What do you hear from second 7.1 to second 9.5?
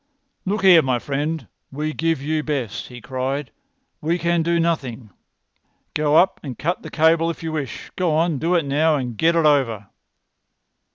if you wish. Go on—do it now, and get it